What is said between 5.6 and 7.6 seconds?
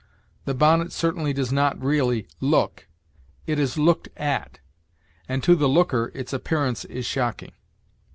looker its appearance is shocking.